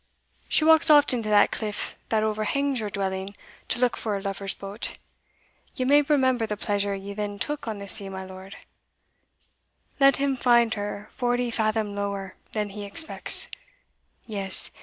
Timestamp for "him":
10.15-10.35